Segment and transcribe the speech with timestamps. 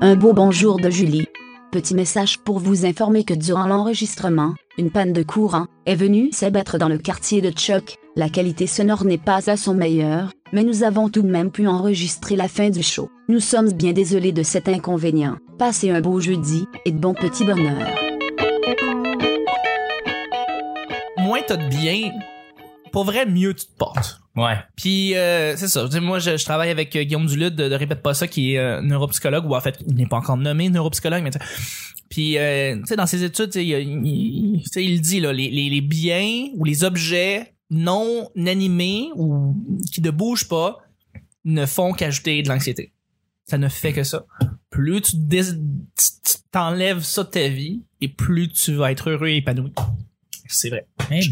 [0.00, 1.26] Un beau bonjour de Julie.
[1.72, 6.78] Petit message pour vous informer que durant l'enregistrement, une panne de courant est venue s'abattre
[6.78, 7.96] dans le quartier de Chuck.
[8.14, 11.66] La qualité sonore n'est pas à son meilleur, mais nous avons tout de même pu
[11.66, 13.10] enregistrer la fin du show.
[13.28, 15.38] Nous sommes bien désolés de cet inconvénient.
[15.58, 17.88] Passez un beau jeudi et de bons petits bonheurs.
[21.16, 22.12] Moins t'as de bien,
[22.90, 24.20] pour vrai, mieux tu te portes.
[24.36, 24.56] Ouais.
[24.76, 25.88] Puis euh, c'est ça.
[26.00, 28.80] Moi, je, travaille avec euh, Guillaume Duluth de, de Répète pas ça, qui est euh,
[28.80, 31.30] neuropsychologue, ou en fait, il n'est pas encore nommé neuropsychologue, mais.
[32.08, 38.30] Puis, tu sais, dans ses études, il, dit, là, les, biens ou les objets non
[38.34, 39.54] animés ou
[39.92, 40.78] qui ne bougent pas
[41.44, 42.92] ne font qu'ajouter de l'anxiété.
[43.44, 44.24] Ça ne fait que ça.
[44.70, 45.16] Plus tu
[46.50, 49.72] t'enlèves ça de ta vie, et plus tu vas être heureux et épanoui.
[50.48, 50.86] C'est vrai.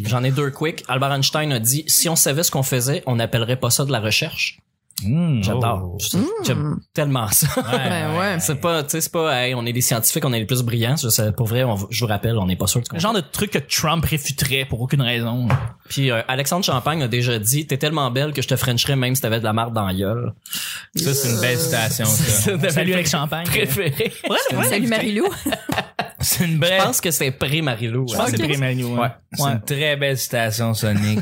[0.05, 0.85] J'en ai deux quick.
[0.89, 3.93] Albert Einstein a dit si on savait ce qu'on faisait, on n'appellerait pas ça de
[3.93, 4.59] la recherche.
[5.05, 5.95] Mmh, J'adore.
[5.95, 5.99] oh.
[6.45, 7.47] J'aime tellement ça.
[7.57, 8.37] Ouais, ouais.
[8.41, 10.63] C'est pas, tu sais, c'est pas, hey, on est des scientifiques, on est les plus
[10.63, 10.97] brillants.
[10.97, 13.21] Je sais, pour vrai, on- je vous rappelle, on n'est pas sûr Le genre de
[13.21, 15.49] truc que Trump réfuterait pour aucune raison.
[15.91, 19.15] Puis euh, Alexandre Champagne a déjà dit T'es tellement belle que je te frencherais même
[19.15, 20.33] si t'avais de la marde dans la gueule.
[20.95, 22.59] Ça, c'est une belle citation, ça.
[22.71, 23.47] Salut avec champagne.
[23.47, 24.13] Préféré.
[24.69, 25.27] Salut Marilou.
[26.19, 26.79] C'est une Je vraie...
[26.79, 28.07] pense que c'est pré Marilou.
[28.11, 28.99] Je pense que c'est Manu, ouais.
[29.01, 29.09] Ouais.
[29.35, 29.53] C'est Ouais.
[29.53, 31.21] une très belle citation, Sonic.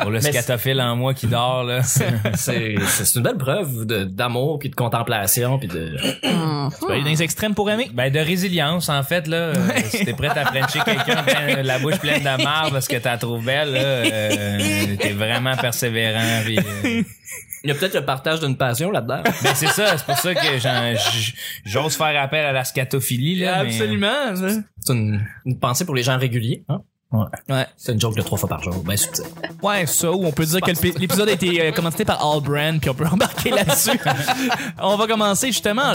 [0.00, 1.79] Pour le scatophile en moi qui dort, là.
[2.34, 5.96] C'est c'est une belle preuve de- d'amour puis de contemplation puis de.
[5.96, 7.90] Tu peux aller dans les extrêmes pour aimer?
[7.92, 9.36] Ben, de résilience, en fait, là.
[9.36, 12.96] Euh, si t'es prête à frencher quelqu'un, ben, la bouche pleine de marde parce que
[12.96, 16.42] t'as trouvé belle, là, euh, t'es vraiment persévérant.
[16.44, 17.02] Puis, euh,
[17.62, 19.22] Il y a peut-être le partage d'une passion là-dedans.
[19.24, 20.40] ben, c'est ça, c'est pour ça que
[21.64, 23.58] j'ose faire appel à la scatophilie, là.
[23.58, 24.34] Absolument.
[24.34, 26.64] C'est une, une pensée pour les gens réguliers.
[26.68, 26.80] Hein?
[27.12, 27.66] Ouais.
[27.76, 28.74] C'est une joke de trois fois par jour.
[28.84, 29.24] Ben subtil.
[29.62, 32.40] Ouais, ça, où on peut dire que l'ép- l'épisode a été euh, commenté par All
[32.40, 33.98] Brand, puis on peut embarquer là-dessus.
[34.80, 35.92] on va commencer justement.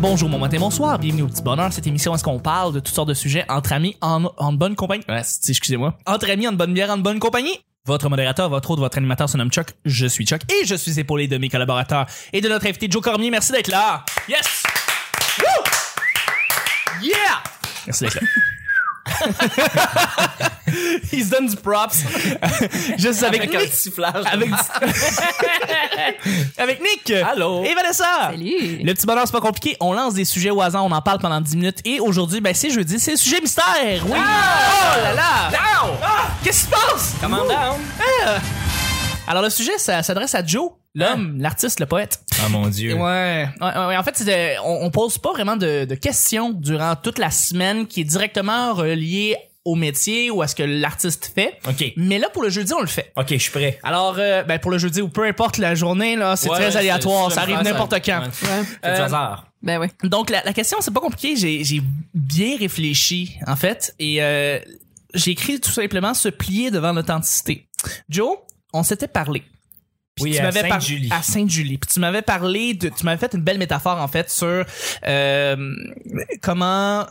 [0.00, 2.94] Bonjour, bon matin, bonsoir, bienvenue au Petit Bonheur, cette émission est-ce qu'on parle de toutes
[2.94, 5.04] sortes de sujets entre amis, en, en bonne compagnie?
[5.08, 5.94] Ouais, excusez-moi.
[6.06, 7.58] Entre amis, en bonne bière, en bonne compagnie?
[7.86, 9.68] Votre modérateur, votre autre, votre animateur se nomme Chuck.
[9.86, 13.02] Je suis Chuck et je suis épaulé de mes collaborateurs et de notre invité Joe
[13.02, 13.30] Cormier.
[13.30, 14.04] Merci d'être là.
[14.28, 14.62] Yes!
[15.38, 15.64] Woo!
[17.02, 17.42] Yeah!
[17.86, 18.20] Merci d'être là.
[21.12, 21.94] Il se donne du props.
[22.98, 23.72] Suis avec, Avec un Nick.
[23.72, 24.24] sifflage.
[24.30, 24.48] Avec,
[26.58, 27.10] avec Nick.
[27.10, 27.64] Allô?
[27.64, 28.04] Et Vanessa.
[28.30, 28.78] Salut.
[28.82, 29.76] Le petit bonheur, c'est pas compliqué.
[29.80, 31.78] On lance des sujets au hasard, on en parle pendant 10 minutes.
[31.84, 33.64] Et aujourd'hui, ben, c'est jeudi, c'est le sujet mystère.
[34.04, 34.12] Oui.
[34.12, 35.50] oh là là.
[36.02, 37.14] Ah, Qu'est-ce qui se passe?
[37.20, 37.80] Comment down?
[39.26, 42.20] Alors, le sujet, ça s'adresse à Joe, l'homme, l'artiste, le poète.
[42.44, 42.94] Ah, mon Dieu.
[42.94, 43.48] Ouais.
[43.60, 43.96] ouais, ouais, ouais.
[43.96, 48.00] En fait, on, on pose pas vraiment de, de questions durant toute la semaine qui
[48.00, 49.36] est directement reliée
[49.66, 51.58] au métier ou à ce que l'artiste fait.
[51.68, 51.92] OK.
[51.96, 53.12] Mais là, pour le jeudi, on le fait.
[53.16, 53.78] OK, je suis prêt.
[53.82, 56.76] Alors, euh, ben, pour le jeudi ou peu importe la journée, là, c'est Ouais, très
[56.78, 57.30] aléatoire.
[57.30, 58.20] Ça arrive n'importe quand.
[58.22, 58.28] ouais.
[58.32, 58.46] C'est
[58.94, 59.46] du Euh, hasard.
[59.62, 59.88] Ben oui.
[60.04, 61.36] Donc, la, la question, c'est pas compliqué.
[61.36, 61.82] J'ai, j'ai
[62.14, 63.94] bien réfléchi, en fait.
[63.98, 64.58] Et euh,
[65.12, 67.68] j'ai écrit tout simplement se plier devant l'authenticité.
[68.08, 68.38] Joe,
[68.72, 69.42] on s'était parlé.
[70.22, 71.08] Puis Oui, tu à m'avais par- Sainte-Julie.
[71.12, 71.78] À Sainte-Julie.
[71.78, 72.88] Puis tu m'avais parlé de...
[72.88, 74.64] Tu m'avais fait une belle métaphore, en fait, sur
[75.06, 75.74] euh,
[76.42, 77.06] comment...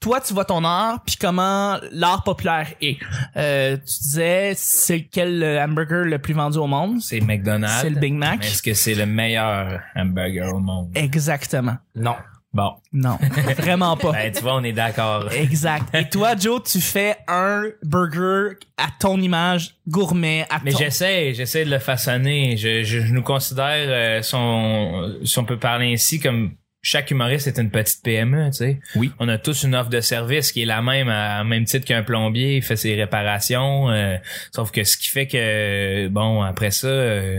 [0.00, 2.96] Toi, tu vois ton art, puis comment l'art populaire est.
[3.36, 7.02] Euh, tu disais, c'est quel hamburger le plus vendu au monde?
[7.02, 7.82] C'est McDonald's.
[7.82, 8.42] C'est le Big Mac.
[8.42, 10.88] Est-ce que c'est le meilleur hamburger au monde?
[10.94, 11.76] Exactement.
[11.94, 12.16] Non.
[12.52, 12.72] Bon.
[12.92, 13.16] Non,
[13.58, 14.10] vraiment pas.
[14.12, 15.30] Ben, tu vois, on est d'accord.
[15.32, 15.94] Exact.
[15.94, 20.78] Et toi, Joe, tu fais un burger à ton image, gourmet, à Mais ton...
[20.78, 22.56] j'essaie, j'essaie de le façonner.
[22.56, 27.10] Je, je, je nous considère, euh, si, on, si on peut parler ainsi, comme chaque
[27.12, 28.80] humoriste est une petite PME, tu sais.
[28.96, 29.12] Oui.
[29.20, 32.02] On a tous une offre de service qui est la même, à, même titre qu'un
[32.02, 33.90] plombier, il fait ses réparations.
[33.90, 34.16] euh,
[34.50, 37.38] sauf que ce qui fait que, bon, après ça, euh,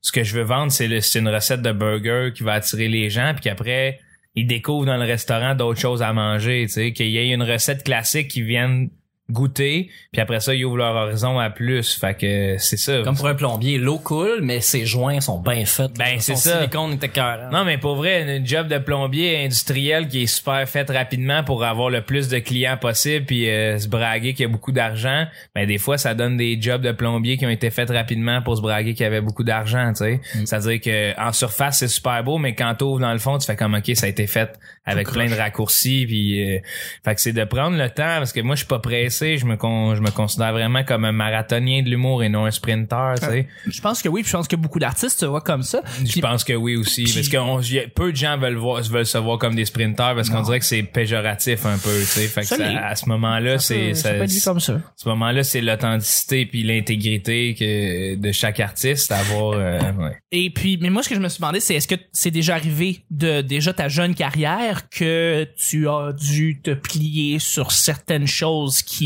[0.00, 2.88] ce que je veux vendre, c'est le- c'est une recette de burger qui va attirer
[2.88, 3.98] les gens, puis qu'après,
[4.36, 7.42] ils découvrent dans le restaurant d'autres choses à manger, tu sais, qu'il y ait une
[7.42, 8.90] recette classique qui vienne
[9.30, 11.98] goûter, puis après ça, ils ouvrent leur horizon à plus.
[11.98, 13.02] Fait que c'est ça.
[13.02, 15.92] Comme pour un plombier, l'eau coule, mais ses joints sont bien faits.
[15.98, 16.58] Ben, c'est ça.
[16.58, 17.50] silicone était cœur.
[17.50, 21.64] Non, mais pour vrai, un job de plombier industriel qui est super fait rapidement pour
[21.64, 25.26] avoir le plus de clients possible puis euh, se braguer qu'il y a beaucoup d'argent,
[25.54, 28.56] ben des fois ça donne des jobs de plombier qui ont été faits rapidement pour
[28.56, 30.20] se braguer qu'il y avait beaucoup d'argent, tu sais.
[30.44, 33.56] C'est-à-dire que en surface c'est super beau, mais quand t'ouvres dans le fond, tu fais
[33.56, 36.58] comme OK, ça a été fait avec plein de raccourcis puis euh,
[37.04, 39.38] fait que c'est de prendre le temps parce que moi je suis pas pressé intéressé,
[39.38, 42.50] je me con- je me considère vraiment comme un marathonien de l'humour et non un
[42.50, 43.48] sprinter, tu sais.
[43.66, 45.82] Je pense que oui, puis je pense que beaucoup d'artistes se voient comme ça.
[46.04, 48.56] Je Puis- pense que oui aussi, parce que on- y a- peu de gens veulent
[48.56, 51.90] voir, veulent se voir comme des sprinters parce qu'on dirait que c'est péjoratif un peu,
[52.00, 52.26] tu sais.
[52.28, 52.76] Fait que Ça ça- l'est.
[52.78, 54.80] à ce moment-là, c'est ça peut être vu ça- comme ça.
[54.96, 59.52] ce moment-là, c'est l'authenticité puis l'intégrité que de chaque artiste à avoir.
[59.54, 60.16] euh, ouais.
[60.32, 62.54] Et puis, mais moi, ce que je me suis demandé, c'est est-ce que c'est déjà
[62.54, 68.82] arrivé de déjà ta jeune carrière que tu as dû te plier sur certaines choses
[68.82, 69.05] qui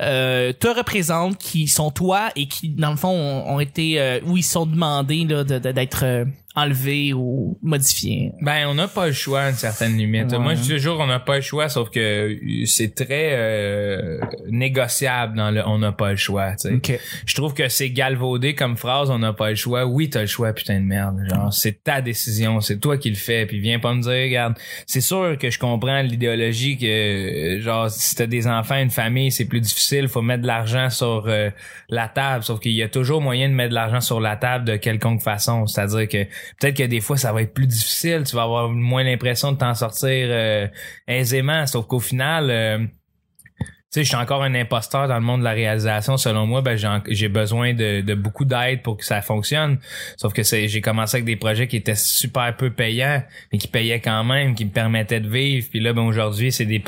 [0.00, 4.36] euh, te représentent, qui sont toi et qui, dans le fond, ont, été euh, où
[4.36, 6.26] ils sont demandés là, d'être
[6.58, 8.32] enlevés ou modifiés.
[8.40, 10.32] Ben, on n'a pas le choix à une certaine limite.
[10.32, 10.38] Ouais.
[10.38, 15.36] Moi, je dis toujours on n'a pas le choix, sauf que c'est très euh, négociable
[15.36, 16.52] dans le on n'a pas le choix.
[16.52, 16.74] tu sais.
[16.74, 17.00] Ok.
[17.26, 19.86] Je trouve que c'est galvaudé comme phrase, on n'a pas le choix.
[19.86, 21.18] Oui, t'as le choix, putain de merde.
[21.28, 23.46] Genre, c'est ta décision, c'est toi qui le fais.
[23.46, 24.54] Puis viens pas me dire, regarde,
[24.86, 29.44] c'est sûr que je comprends l'idéologie que, genre, si t'as des enfants, une famille, c'est
[29.44, 31.50] plus difficile, faut mettre de l'argent sur euh,
[31.88, 32.44] la table.
[32.44, 35.22] Sauf qu'il y a toujours moyen de mettre de l'argent sur la table de quelconque
[35.22, 35.66] façon.
[35.66, 36.26] C'est-à-dire que
[36.60, 39.58] peut-être que des fois, ça va être plus difficile, tu vas avoir moins l'impression de
[39.58, 40.66] t'en sortir euh,
[41.06, 41.66] aisément.
[41.66, 42.90] Sauf qu'au final...
[43.90, 46.18] sais, je suis encore un imposteur dans le monde de la réalisation.
[46.18, 46.76] Selon moi, ben
[47.08, 49.78] j'ai besoin de, beaucoup d'aide pour que ça fonctionne.
[50.16, 54.00] Sauf que j'ai commencé avec des projets qui étaient super peu payants, mais qui payaient
[54.00, 55.66] quand même, qui me permettaient de vivre.
[55.70, 56.82] Puis là, ben aujourd'hui, c'est des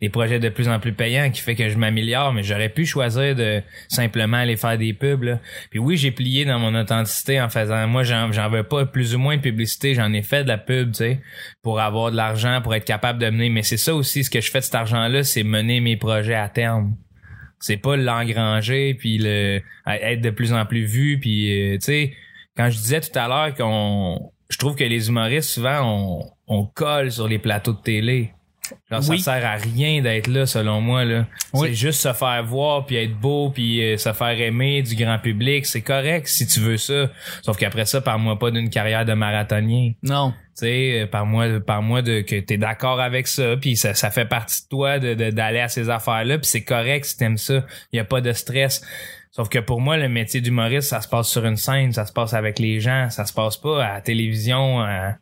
[0.00, 2.32] des projets de plus en plus payants qui fait que je m'améliore.
[2.32, 5.22] Mais j'aurais pu choisir de simplement aller faire des pubs.
[5.22, 5.38] Là.
[5.70, 7.86] Puis oui, j'ai plié dans mon authenticité en faisant.
[7.86, 9.94] Moi, j'en j'en veux pas plus ou moins de publicité.
[9.94, 11.20] J'en ai fait de la pub, tu sais,
[11.62, 13.50] pour avoir de l'argent, pour être capable de mener.
[13.50, 16.39] Mais c'est ça aussi, ce que je fais de cet argent-là, c'est mener mes projets
[16.40, 16.96] à terme.
[17.58, 22.14] C'est pas l'engranger puis le être de plus en plus vu puis euh, tu sais
[22.56, 26.64] quand je disais tout à l'heure qu'on je trouve que les humoristes souvent on, on
[26.64, 28.32] colle sur les plateaux de télé.
[28.90, 29.20] Genre, Oui.
[29.20, 31.26] ça sert à rien d'être là selon moi là.
[31.52, 31.68] Oui.
[31.68, 35.18] C'est juste se faire voir puis être beau puis euh, se faire aimer du grand
[35.18, 37.10] public, c'est correct si tu veux ça.
[37.42, 40.32] Sauf qu'après ça parle-moi pas d'une carrière de marathonien Non.
[40.56, 44.10] tu sais, par moi, par moi de que t'es d'accord avec ça, puis ça, ça
[44.10, 47.38] fait partie de toi de de- d'aller à ces affaires-là, puis c'est correct si t'aimes
[47.38, 47.64] ça.
[47.92, 48.80] Il y a pas de stress.
[49.32, 52.12] Sauf que pour moi, le métier d'humoriste, ça se passe sur une scène, ça se
[52.12, 55.14] passe avec les gens, ça se passe pas à la télévision, à-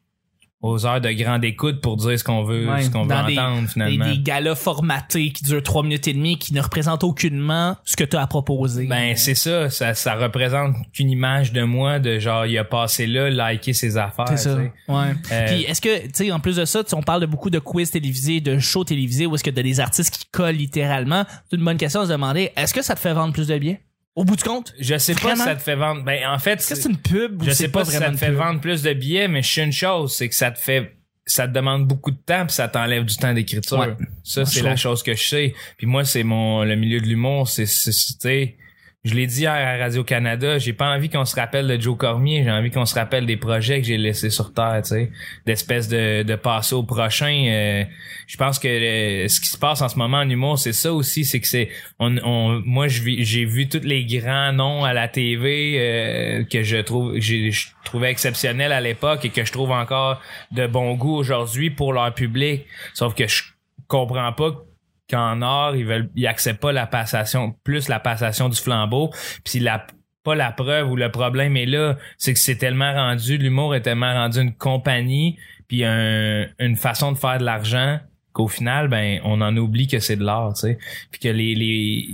[0.60, 3.38] aux heures de grande écoute pour dire ce qu'on veut, Ouais, ce qu'on veut des-
[3.38, 4.04] entendre Des, finalement.
[4.06, 8.02] des galas formatés qui durent trois minutes et demie qui ne représentent aucunement ce que
[8.02, 8.86] tu as à proposer.
[8.86, 13.06] Ben c'est ça, ça, ça représente qu'une image de moi, de genre il a passé
[13.06, 14.24] là, liker ses affaires.
[14.30, 14.56] C'est ça.
[14.56, 15.14] Ouais.
[15.30, 17.60] Euh, Puis est-ce que, tu sais, en plus de ça, on parle de beaucoup de
[17.60, 21.24] quiz télévisés, de shows télévisés, où est-ce que t'as des artistes qui collent littéralement.
[21.48, 23.56] C'est une bonne question à se demander, est-ce que ça te fait vendre plus de
[23.58, 23.80] billets?
[24.18, 24.74] Au bout du compte?
[24.80, 26.02] Je sais pas si ça te fait vendre.
[26.02, 28.26] Ben en fait, Est-ce que c'est une pub Je sais pas, si ça te fait
[28.30, 28.34] pub?
[28.36, 30.94] vendre plus de billets, mais je sais une chose, c'est que ça te fait
[31.24, 33.78] ça te demande beaucoup de temps puis ça t'enlève du temps d'écriture.
[33.78, 33.94] Ouais.
[34.24, 35.54] Ça c'est la chose que je sais.
[35.76, 38.56] Puis moi c'est mon le milieu de l'humour, c'est c'est-
[39.04, 41.96] je l'ai dit hier à Radio Canada, j'ai pas envie qu'on se rappelle de Joe
[41.96, 45.12] Cormier, j'ai envie qu'on se rappelle des projets que j'ai laissés sur terre, tu sais,
[45.46, 47.44] d'espèce de de passer au prochain.
[47.48, 47.84] euh,
[48.26, 50.92] je pense que euh, ce qui se passe en ce moment en humour, c'est ça
[50.92, 51.68] aussi, c'est que c'est
[52.00, 56.78] on, on moi j'ai vu tous les grands noms à la TV euh, que je
[56.78, 61.14] trouve j'ai je trouvais exceptionnels à l'époque et que je trouve encore de bon goût
[61.14, 62.66] aujourd'hui pour leur public.
[62.94, 63.44] Sauf que je
[63.86, 64.67] comprends pas
[65.10, 69.10] qu'en art, ils veulent ils acceptent pas la passation plus la passation du flambeau,
[69.44, 69.86] puis la
[70.24, 73.80] pas la preuve ou le problème est là, c'est que c'est tellement rendu l'humour est
[73.82, 75.38] tellement rendu une compagnie
[75.68, 77.98] puis un- une façon de faire de l'argent
[78.32, 80.78] qu'au final ben on en oublie que c'est de l'art, tu sais.
[81.10, 82.08] Puis que les les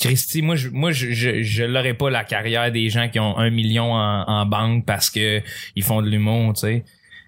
[0.00, 3.36] Christy, moi je moi je je, je l'aurais pas la carrière des gens qui ont
[3.38, 5.40] un million en, en banque parce que
[5.76, 6.84] ils font de l'humour, tu sais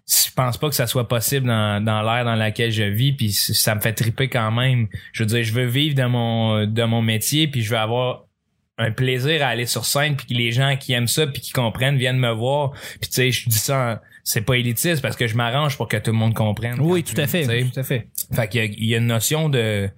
[0.09, 3.31] je pense pas que ça soit possible dans, dans l'ère dans laquelle je vis puis
[3.33, 6.83] ça me fait triper quand même je veux dire je veux vivre de mon de
[6.85, 8.25] mon métier puis je veux avoir
[8.79, 11.53] un plaisir à aller sur scène puis que les gens qui aiment ça puis qui
[11.53, 15.27] comprennent viennent me voir puis tu sais je dis ça c'est pas élitiste parce que
[15.27, 17.43] je m'arrange pour que tout le monde comprenne Oui, tout à fait.
[17.43, 17.65] tu sais.
[17.73, 18.09] Tout à fait.
[18.33, 19.89] Fait qu'il y y a une notion de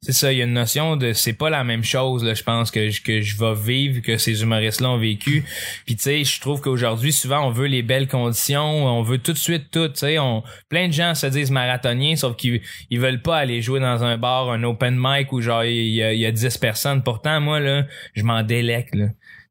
[0.00, 2.44] c'est ça, il y a une notion de c'est pas la même chose là, je
[2.44, 5.44] pense que je, que je vais vivre que ces humoristes là ont vécu.
[5.86, 9.32] Puis tu sais, je trouve qu'aujourd'hui souvent on veut les belles conditions, on veut tout
[9.32, 13.00] de suite tout, tu sais, on plein de gens se disent marathoniens sauf qu'ils ils
[13.00, 16.12] veulent pas aller jouer dans un bar, un open mic où genre il y a,
[16.12, 17.02] il y a 10 personnes.
[17.02, 18.94] Pourtant moi là, je m'en délecte.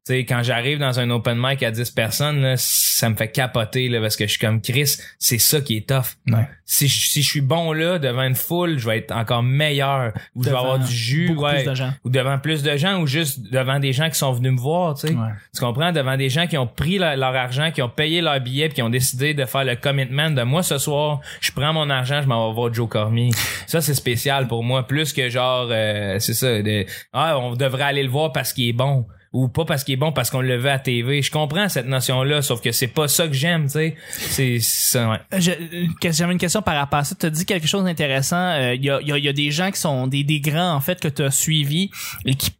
[0.08, 3.90] Sais, quand j'arrive dans un open mic à 10 personnes, là, ça me fait capoter
[3.90, 6.16] là, parce que je suis comme Chris, c'est ça qui est tough.
[6.28, 6.48] Ouais.
[6.64, 10.14] Si, je, si je suis bon là, devant une foule, je vais être encore meilleur.
[10.34, 11.56] Ou je vais avoir du jus, ouais.
[11.56, 11.92] plus de gens.
[12.06, 14.94] Ou devant plus de gens, ou juste devant des gens qui sont venus me voir,
[14.94, 15.12] tu sais.
[15.12, 15.28] Ouais.
[15.54, 15.92] Tu comprends?
[15.92, 18.76] Devant des gens qui ont pris leur, leur argent, qui ont payé leur billet, puis
[18.76, 22.22] qui ont décidé de faire le commitment de moi ce soir, je prends mon argent,
[22.22, 23.28] je m'en vais voir Joe Cormier.
[23.66, 24.86] Ça, c'est spécial pour moi.
[24.86, 28.70] Plus que genre, euh, c'est ça, de, ah, on devrait aller le voir parce qu'il
[28.70, 29.06] est bon.
[29.34, 31.20] Ou pas parce qu'il est bon, parce qu'on le veut à TV.
[31.20, 33.96] Je comprends cette notion-là, sauf que c'est pas ça que j'aime, tu sais.
[34.10, 35.40] C'est ça, ouais.
[35.40, 37.14] J'avais une question par rapport à ça.
[37.14, 38.36] Tu as dit quelque chose d'intéressant.
[38.38, 40.80] Euh, Il y, a, y y a des gens qui sont des, des grands, en
[40.80, 41.90] fait, que tu suivis
[42.24, 42.52] et qui,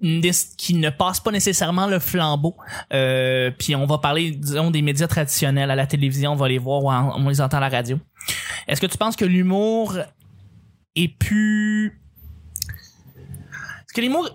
[0.59, 2.55] qui ne passent pas nécessairement le flambeau.
[2.93, 5.71] Euh, puis on va parler, disons, des médias traditionnels.
[5.71, 7.99] À la télévision, on va les voir ou en- on les entend à la radio.
[8.67, 9.97] Est-ce que tu penses que l'humour
[10.97, 11.99] est plus...
[13.87, 14.29] Est-ce que l'humour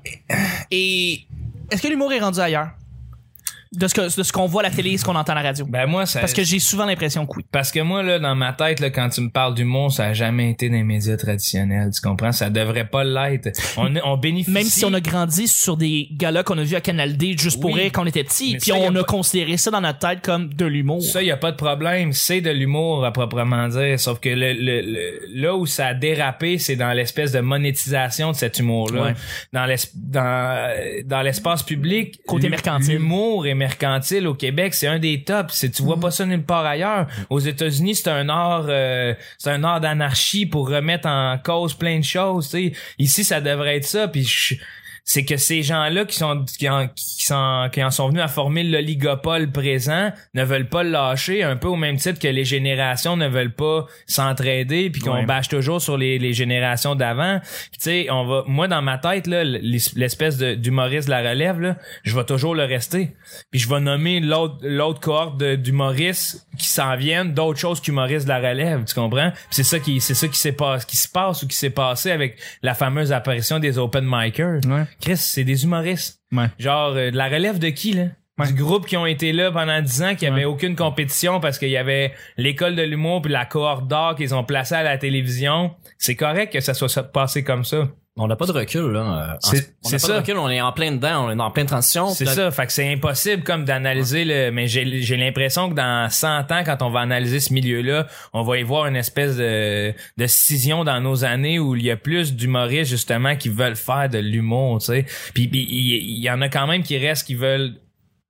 [0.71, 1.27] est...
[1.73, 2.69] Est-ce que l'humour est rendu ailleurs?
[3.75, 5.35] De ce que de ce qu'on voit à la télé et ce qu'on entend à
[5.35, 5.65] la radio.
[5.67, 7.45] Ben moi, ça, Parce que j'ai souvent l'impression que oui.
[7.51, 10.13] Parce que moi, là, dans ma tête, là, quand tu me parles d'humour, ça a
[10.13, 11.89] jamais été dans les médias traditionnels.
[11.93, 12.31] Tu comprends?
[12.31, 13.49] Ça devrait pas l'être.
[13.77, 14.51] On, on bénéficie.
[14.51, 17.59] Même si on a grandi sur des galas qu'on a vus à Canal D juste
[17.59, 17.81] pour Oui.
[17.81, 20.53] rire quand on était petit, puis on a pas- considéré ça dans notre tête comme
[20.53, 21.01] de l'humour.
[21.01, 22.13] Ça, y a pas de problème.
[22.13, 23.99] C'est de l'humour à proprement dire.
[23.99, 28.31] Sauf que le, le- le- là où ça a dérapé, c'est dans l'espèce de monétisation
[28.31, 29.01] de cet humour-là.
[29.01, 29.13] Ouais.
[29.51, 30.73] Dans l'es- dans,
[31.05, 32.19] dans l'espace public.
[32.27, 32.93] Côté mercantile.
[32.95, 34.73] L'humour est mercantile au Québec.
[34.73, 35.53] C'est un des tops.
[35.53, 37.07] C'est, tu vois pas ça nulle part ailleurs.
[37.29, 41.99] Aux États-Unis, c'est un art, euh, c'est un art d'anarchie pour remettre en cause plein
[41.99, 42.55] de choses.
[42.99, 44.07] Ici, ça devrait être ça.
[44.07, 44.55] Puis je-
[45.05, 48.27] c'est que ces gens-là qui sont qui en, qui sont qui en sont venus à
[48.29, 52.45] former l'oligopole présent ne veulent pas le lâcher un peu au même titre que les
[52.45, 55.25] générations ne veulent pas s'entraider puis qu'on Ouais.
[55.25, 57.39] bâche toujours sur les, les générations d'avant
[57.73, 61.29] tu sais on va moi dans ma tête là l'es- l'espèce de d'humoriste de la
[61.29, 63.11] relève là je vais toujours le rester
[63.51, 68.29] puis je vais nommer l'autre l'autre cohorte d'humoristes qui s'en viennent d'autres choses qu'humoristes de
[68.29, 69.31] la relève tu comprends?
[69.31, 71.69] Puis c'est ça qui c'est ça qui s'est pas qui se passe ou qui s'est
[71.69, 74.85] passé avec la fameuse apparition des open micers Ouais.
[75.01, 76.21] Chris, c'est des humoristes.
[76.31, 76.47] Ouais.
[76.59, 78.05] Genre, euh, de la relève de qui, là?
[78.47, 81.69] Du groupe qui ont été là pendant 10 ans, qui avait aucune compétition parce qu'il
[81.69, 85.75] y avait l'école de l'humour puis la cohorte d'art qu'ils ont placé à la télévision.
[85.99, 87.89] C'est correct que ça soit passé comme ça.
[88.15, 88.99] On n'a pas de recul, là.
[89.33, 90.07] Euh, C'est- on n'a pas ça.
[90.13, 92.09] de recul, on est en plein dedans, on est en pleine transition.
[92.09, 92.51] C'est ça.
[92.51, 96.61] Fait que c'est impossible comme d'analyser le, mais j'ai, j'ai l'impression que dans 100 ans,
[96.63, 100.83] quand on va analyser ce milieu-là, on va y voir une espèce de, de scission
[100.83, 104.77] dans nos années où il y a plus d'humoristes, justement, qui veulent faire de l'humour,
[104.79, 105.05] tu sais.
[105.33, 107.77] Puis, il y en a quand même qui restent, qui veulent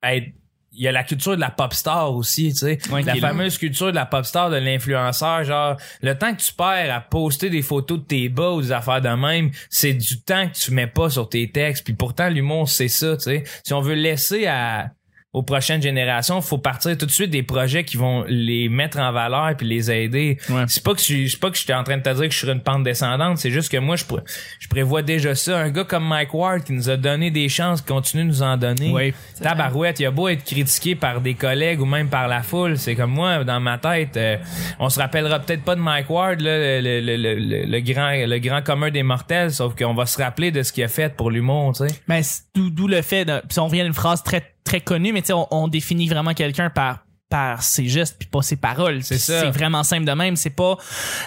[0.02, 0.28] être
[0.76, 2.80] il y a la culture de la pop star aussi, tu sais.
[2.92, 3.22] Ouais, la là.
[3.22, 7.02] fameuse culture de la pop star, de l'influenceur, genre, le temps que tu perds à
[7.02, 10.54] poster des photos de tes bas ou des affaires de même, c'est du temps que
[10.54, 11.84] tu mets pas sur tes textes.
[11.84, 13.44] Puis pourtant, l'humour, c'est ça, tu sais.
[13.64, 14.92] Si on veut laisser à
[15.34, 19.12] aux prochaines générations, faut partir tout de suite des projets qui vont les mettre en
[19.12, 20.38] valeur puis les aider.
[20.50, 20.66] Ouais.
[20.68, 22.32] C'est pas que je suis c'est pas que j'étais en train de te dire que
[22.34, 24.22] je suis une pente descendante, c'est juste que moi je, pré-
[24.60, 25.58] je prévois déjà ça.
[25.60, 28.44] Un gars comme Mike Ward qui nous a donné des chances, qui continue de nous
[28.44, 28.92] en donner.
[28.94, 29.14] Oui.
[29.42, 32.96] Tabarouette, il a beau être critiqué par des collègues ou même par la foule, c'est
[32.96, 34.38] comme moi dans ma tête, euh,
[34.80, 38.12] on se rappellera peut-être pas de Mike Ward là, le, le, le, le, le grand
[38.14, 41.16] le grand commun des mortels, sauf qu'on va se rappeler de ce qu'il a fait
[41.16, 41.96] pour l'humour, tu sais.
[42.08, 44.82] Mais c'est d'où d'où le fait de, puis on revient à une phrase très très
[44.82, 47.04] connue, mais tu sais, on, on définit vraiment quelqu'un par
[47.34, 49.02] par ses gestes puis pas ses paroles.
[49.02, 49.18] C'est.
[49.18, 50.36] C'est vraiment simple de même.
[50.36, 50.78] C'est pas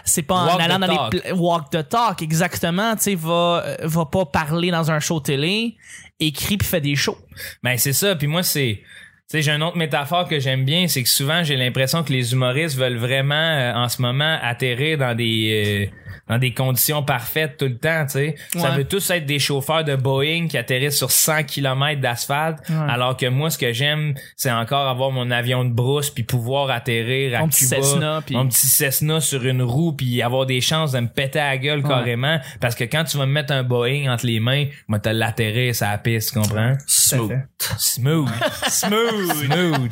[0.04, 1.14] c'est pas en allant dans talk.
[1.14, 2.94] les walk the talk exactement.
[2.94, 5.74] Tu sais, va euh, va pas parler dans un show télé,
[6.20, 7.18] écrit puis fait des shows.
[7.64, 8.14] Ben c'est ça.
[8.14, 8.84] Puis moi c'est, tu
[9.26, 12.32] sais, j'ai une autre métaphore que j'aime bien, c'est que souvent j'ai l'impression que les
[12.32, 17.56] humoristes veulent vraiment euh, en ce moment atterrir dans des euh, dans des conditions parfaites
[17.56, 18.34] tout le temps, tu sais.
[18.56, 22.74] Ça veut tous être des chauffeurs de Boeing qui atterrissent sur 100 km d'asphalte, Ouais.
[22.88, 26.70] alors que moi ce que j'aime, c'est encore avoir mon avion de brousse puis pouvoir
[26.70, 30.46] atterrir à Mon petit Cuba, Cessna, puis- mon petit Cessna sur une roue puis avoir
[30.46, 33.32] des chances de me péter à la gueule carrément parce que quand tu vas me
[33.32, 36.74] mettre un Boeing entre les mains, moi te l'atterrir ça la piste, tu comprends?
[36.86, 37.32] Smooth.
[37.78, 38.28] Smooth.
[38.68, 39.32] Smooth.
[39.32, 39.90] Smooth.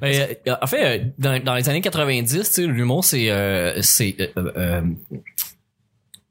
[0.00, 3.80] Ben, euh, en fait, euh, dans, dans les années 90, tu sais, l'humour, c'est, euh,
[3.82, 4.82] c'est, euh, euh,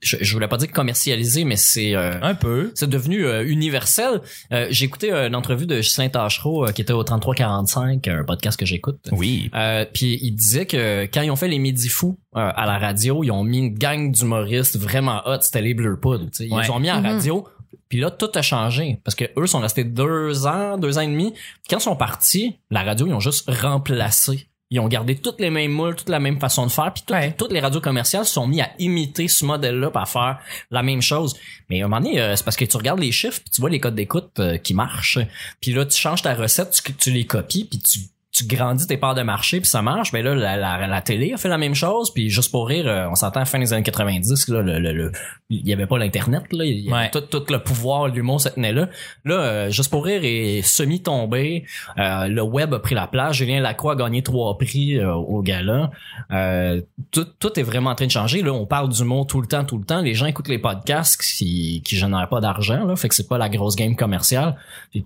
[0.02, 2.72] je, je voulais pas dire commercialisé, mais c'est, euh, Un peu.
[2.76, 4.22] c'est devenu euh, universel.
[4.52, 8.24] Euh, j'ai écouté euh, une entrevue de Ghislain Tachereau euh, qui était au 3345, un
[8.24, 9.00] podcast que j'écoute.
[9.12, 9.50] Oui.
[9.56, 12.78] Euh, puis il disait que quand ils ont fait les Midi Fous euh, à la
[12.78, 16.26] radio, ils ont mis une gang d'humoristes vraiment hot, c'était les Bleu Poudre.
[16.26, 16.48] tu sais.
[16.48, 17.48] Ils les ont mis à la radio.
[17.90, 21.08] Puis là, tout a changé parce que eux sont restés deux ans, deux ans et
[21.08, 21.34] demi.
[21.70, 25.50] Quand ils sont partis, la radio, ils ont juste remplacé ils ont gardé toutes les
[25.50, 27.34] mêmes moules, toute la même façon de faire, puis toutes, Ouais.
[27.38, 30.40] toutes les radios commerciales se sont mis à imiter ce modèle-là, pour faire
[30.72, 31.36] la même chose.
[31.70, 33.62] Mais à un moment donné, euh, c'est parce que tu regardes les chiffres, puis tu
[33.62, 35.20] vois les codes d'écoute euh, qui marchent,
[35.60, 38.00] puis là tu changes ta recette, tu, tu les copies, puis tu
[38.42, 41.34] tu grandis tes parts de marché puis ça marche mais là la, la, la télé
[41.34, 43.84] a fait la même chose puis juste pour rire euh, on s'entend fin des années
[43.84, 45.12] 90 là le, le, le-
[45.50, 47.10] il y avait pas l'internet là il y avait Ouais.
[47.12, 48.88] tout, tout le pouvoir l'humour se tenait là.
[49.26, 51.66] Là euh, juste pour rire est semi tombé
[51.98, 55.42] euh, le web a pris la place Julien Lacroix a gagné trois prix euh, au
[55.42, 55.92] gala.
[56.32, 56.82] Euh,
[57.12, 59.64] tout, tout est vraiment en train de changer là on parle d'humour tout le temps
[59.66, 63.10] tout le temps les gens écoutent les podcasts qui qui génèrent pas d'argent là fait
[63.10, 64.56] que c'est pas la grosse game commerciale.
[64.92, 65.02] Puis,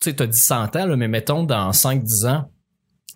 [0.00, 2.48] tu sais t'as dit 100 ans là mais mettons dans 5 10 ans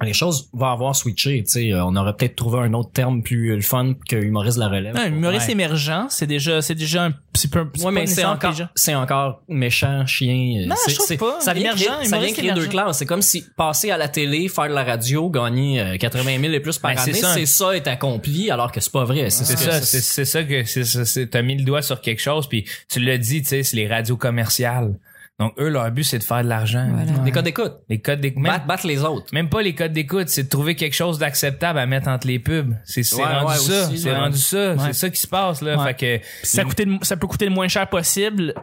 [0.05, 3.23] les choses vont avoir switché, tu sais, euh, on aurait peut-être trouvé un autre terme
[3.23, 4.97] plus euh, le fun que humoriste de la relève.
[4.97, 5.53] Un humoriste Ouais.
[5.53, 7.55] émergent, c'est déjà, c'est déjà un, pas, c'est
[7.85, 10.65] Ouais, mais c'est encore, c'est encore méchant, chien.
[10.67, 11.41] Non, c'est, je trouve c'est- pas.
[11.41, 12.99] Ça vient Émergent, créer, ça vient créer deux classes.
[12.99, 16.53] C'est comme si passer à la télé, faire de la radio, gagner euh, 80 000
[16.53, 17.35] et plus par Ben, c'est année, ça.
[17.35, 19.31] c'est ça est accompli, alors que c'est pas vrai.
[19.31, 22.49] C'est, ça, c'est ça que c'est ça, c'est- t'as mis le doigt sur quelque chose
[22.49, 24.95] puis tu l'as dit, tu sais, c'est les radios commerciales.
[25.39, 26.89] Donc eux leur but c'est de faire de l'argent.
[26.93, 27.11] Voilà.
[27.25, 27.73] Des codes d'écoute.
[27.89, 29.27] Les codes d'écoute, Battre, battre les autres.
[29.33, 32.39] même pas les codes d'écoute, c'est de trouver quelque chose d'acceptable à mettre entre les
[32.39, 32.75] pubs.
[32.85, 34.17] C'est c'est Ouais, rendu ouais, ça, c'est ouais.
[34.17, 34.77] rendu ça, Ouais.
[34.87, 35.77] c'est ça qui se passe là.
[35.79, 35.95] Ouais.
[35.95, 38.55] Fait que Si ça, coûtait le- ça peut coûter le moins cher possible,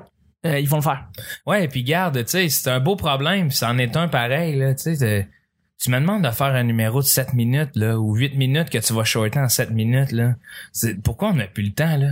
[0.45, 1.05] euh, ils vont le faire.
[1.45, 4.95] Ouais, puis garde, tu sais, c'est un beau problème, c'en est un pareil, là, tu
[4.95, 5.27] sais.
[5.81, 8.77] Tu me demandes de faire un numéro de 7 minutes, là, ou 8 minutes que
[8.77, 10.35] tu vas shorter en 7 minutes, là.
[10.73, 12.11] C'est- Pourquoi on n'a plus le temps, là?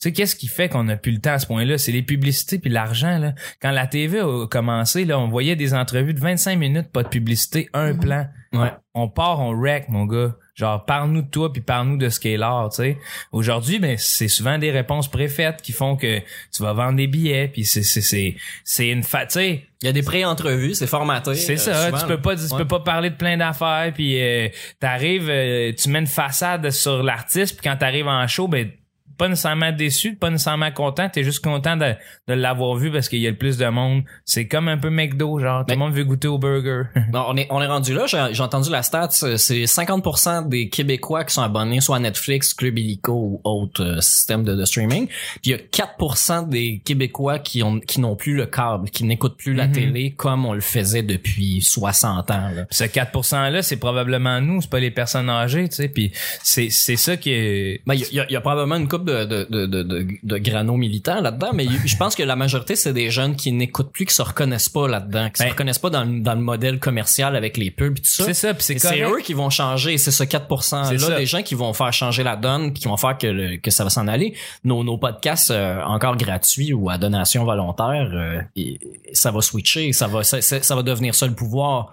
[0.00, 1.78] Tu sais, qu'est-ce qui fait qu'on n'a plus le temps à ce point-là?
[1.78, 3.32] C'est les publicités puis l'argent, là.
[3.62, 7.08] Quand la TV a commencé, là, on voyait des entrevues de 25 minutes, pas de
[7.08, 8.26] publicité, un plan.
[8.52, 8.70] Ouais.
[8.92, 10.36] On part, on wreck, mon gars.
[10.54, 12.98] Genre, parle-nous de toi puis parle-nous de ce qu'est l'art, tu sais.
[13.32, 16.18] Aujourd'hui, ben, c'est souvent des réponses préfaites qui font que
[16.52, 19.24] tu vas vendre des billets puis c'est, c'est, c'est, c'est une fa...
[19.36, 21.34] Il y a des pré-entrevues, c'est formaté.
[21.34, 21.98] c'est euh, ça, souvent.
[21.98, 22.58] tu peux pas tu Ouais.
[22.58, 24.48] peux pas parler de plein d'affaires puis euh,
[24.78, 28.70] t'arrives euh, tu mets une façade sur l'artiste puis quand t'arrives en show ben
[29.16, 31.94] pas nécessairement déçu, pas nécessairement content, t'es juste content de,
[32.28, 34.02] de l'avoir vu parce qu'il y a le plus de monde.
[34.24, 36.82] C'est comme un peu McDo, genre tout le monde veut goûter au burger.
[37.12, 38.06] Non, on est, on est rendu là.
[38.06, 39.08] J'ai j'ai entendu la stat.
[39.10, 44.00] C'est 50% des Québécois qui sont abonnés soit à Netflix, Club Illico ou autre euh,
[44.00, 45.06] système de, de streaming.
[45.06, 49.04] Puis il y a 4% des Québécois qui ont qui n'ont plus le câble, qui
[49.04, 49.72] n'écoutent plus la Mhm.
[49.72, 52.50] télé comme on le faisait depuis 60 ans.
[52.54, 52.64] Là.
[52.70, 56.70] Ce 4% là, c'est probablement nous, c'est pas les personnes âgées, tu sais, puis c'est
[56.70, 59.66] c'est ça qui est Ben, il y, y a probablement une coupe de, de, de,
[59.66, 63.36] de, de, de granos militants là-dedans, mais je pense que la majorité, c'est des jeunes
[63.36, 66.20] qui n'écoutent plus, qui se reconnaissent pas là-dedans, qui Ben- se reconnaissent pas dans, le-
[66.20, 68.24] dans le modèle commercial avec les pubs et tout ça.
[68.24, 71.16] c'est ça, puis c'est C'est eux qui vont changer, c'est ce 4% C'est là ça.
[71.16, 73.84] des gens qui vont faire changer la donne, qui vont faire que le- que ça
[73.84, 74.34] va s'en aller.
[74.64, 78.78] Nos, nos podcasts euh, encore gratuits ou à donation volontaire, euh, et-
[79.12, 81.92] ça va switcher, ça va ça va devenir ça le pouvoir.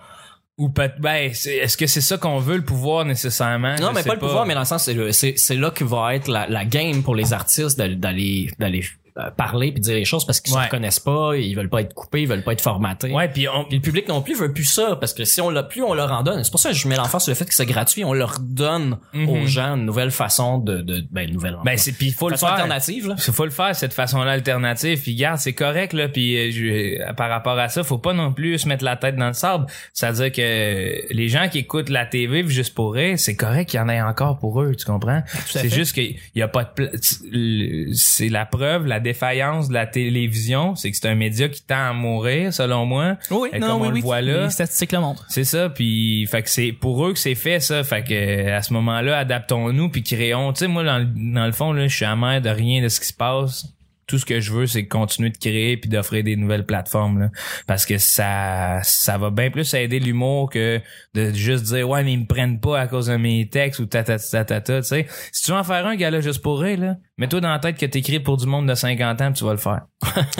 [0.58, 3.76] Ou peut ben est-ce que c'est ça qu'on veut le pouvoir nécessairement?
[3.80, 5.56] Non, Je mais sais pas le pouvoir, mais dans le sens c'est le- c'est c'est
[5.56, 8.86] là que va être la, la game pour les artistes d'aller d'aller
[9.38, 10.62] parler puis dire les choses parce qu'ils Ouais.
[10.62, 13.12] se reconnaissent pas, ils veulent pas être coupés, ils veulent pas être formatés.
[13.12, 15.64] Ouais, puis on le public non plus veut plus ça parce que si on l'a
[15.64, 16.44] plus, on leur en donne.
[16.44, 18.04] C'est pour ça que je mets l'emphase sur le fait que c'est gratuit.
[18.04, 19.30] On leur donne Mhm.
[19.30, 21.58] aux gens une nouvelle façon de, de ben une nouvelle.
[21.66, 22.50] ben c'est puis il faut le faire.
[22.54, 23.16] alternative là.
[23.18, 25.02] Faut le faire cette façon-là alternative.
[25.02, 26.08] Puis garde, c'est correct là.
[26.10, 28.96] Puis euh, je- euh, par rapport à ça, faut pas non plus se mettre la
[28.98, 29.66] tête dans le sable.
[29.94, 33.84] C'est-à-dire que les gens qui écoutent la TV juste pour rire, c'est correct qu'il y
[33.84, 34.74] en ait encore pour eux.
[34.76, 35.22] Tu comprends?
[35.48, 36.90] C'est juste qu'il y a pas de pla-
[37.94, 41.90] C'est la preuve, la défaillance de la télévision, c'est que c'est un média qui tend
[41.90, 43.18] à mourir, selon moi.
[43.30, 44.00] Oui, Et non, comme oui, on oui.
[44.00, 45.26] le voit là, Les statistiques le montrent.
[45.28, 48.58] c'est ça, puis fait que c'est pour eux que c'est fait ça, fait que euh,
[48.58, 50.54] à ce moment-là, adaptons-nous puis créons.
[50.54, 52.88] Tu sais moi dans le, dans le fond là, je suis amer de rien de
[52.88, 53.66] ce qui se passe.
[54.12, 57.30] Tout ce que je veux, c'est continuer de créer puis d'offrir des nouvelles plateformes là,
[57.66, 60.82] parce que ça ça va bien plus aider l'humour que
[61.14, 63.86] de juste dire ouais mais ils me prennent pas à cause de mes textes ou
[63.86, 64.82] ta ta ta ta ta.
[64.82, 67.40] Tu sais, si tu veux en faire un gars là juste pour rire là, mets-toi
[67.40, 69.58] dans la tête que t'écris pour du monde de 50 ans puis tu vas le
[69.58, 69.82] faire.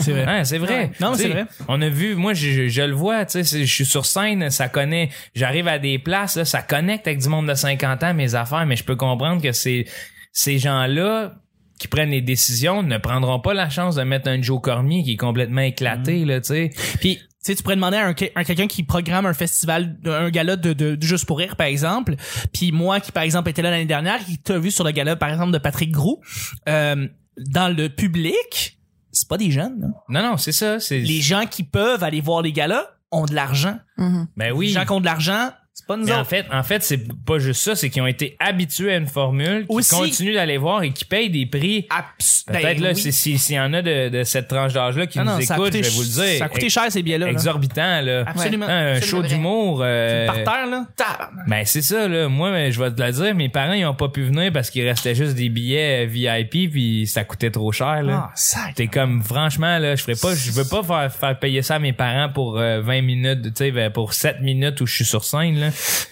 [0.00, 0.26] C'est vrai.
[0.26, 0.74] Hein, c'est vrai.
[0.74, 0.90] Ouais.
[1.00, 1.46] Non, c'est vrai.
[1.68, 4.50] On a vu, moi, je, je, je le vois, tu sais, je suis sur scène,
[4.50, 8.12] ça connaît, j'arrive à des places, là, ça connecte avec du monde de 50 ans,
[8.12, 9.86] mes affaires, mais je peux comprendre que c'est
[10.32, 11.36] ces gens-là
[11.78, 15.12] qui prennent les décisions ne prendront pas la chance de mettre un Joe Cormier qui
[15.14, 16.70] est complètement éclaté, là, tu sais.
[17.00, 20.30] Puis, tu sais, tu pourrais demander à un, un quelqu'un qui programme un festival, un
[20.30, 22.14] gala de, de, de Juste pour rire, par exemple.
[22.52, 25.16] Puis moi, qui, par exemple, était là l'année dernière, qui t'a vu sur le gala,
[25.16, 26.20] par exemple, de Patrick Groux,
[26.68, 28.78] euh, dans le public,
[29.10, 29.80] c'est pas des jeunes.
[29.80, 29.88] là.
[30.08, 31.00] Non, non, c'est ça, c'est...
[31.00, 33.78] Les gens qui peuvent aller voir les galas ont de l'argent.
[33.98, 34.28] Mhm.
[34.36, 34.68] Ben Les oui.
[34.68, 37.38] gens qui ont de l'argent C'est pas nous Mais en fait, en fait, c'est pas
[37.38, 40.82] juste ça, c'est qu'ils ont été habitués à une formule, qui Aussi- continuent d'aller voir
[40.82, 41.86] et qui payent des prix.
[41.88, 43.00] Abs- Peut-être ben là, oui.
[43.00, 45.40] c'est- si- s'il y en a de, de cette tranche d'âge-là qui Ah nous non,
[45.40, 46.38] ça a écoutent, coûté je vais vous le dire.
[46.38, 47.26] Ça a coûté cher, ces billets-là.
[47.26, 47.32] là.
[47.32, 48.24] Exorbitant, là.
[48.26, 48.66] Absolument.
[48.68, 49.28] Hein, un Absolument show vrai.
[49.28, 49.80] d'humour.
[49.82, 50.84] euh, Par terre, là.
[50.94, 51.48] Tabarnak.
[51.48, 52.28] Ben c'est ça là.
[52.28, 54.68] Moi, ben, je vais te le dire, mes parents ils ont pas pu venir parce
[54.68, 58.24] qu'il restait juste des billets euh, VIP puis ça coûtait trop cher là.
[58.28, 58.74] Ah, sac.
[58.74, 61.78] T'es comme franchement là, je ferais pas, je veux pas faire, faire payer ça à
[61.78, 65.04] mes parents pour euh, 20 minutes, tu sais, ben, pour 7 minutes où je suis
[65.06, 65.61] sur scène là.